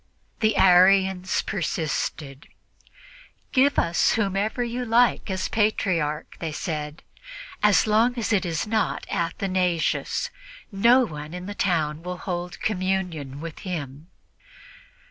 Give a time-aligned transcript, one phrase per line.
[0.39, 2.47] The Arians persisted.
[3.51, 7.03] "Give us whomever you like as Patriarch," they said,
[7.61, 10.31] "as long as it is not Athanasius.
[10.71, 14.07] No one in the town will hold communion with him."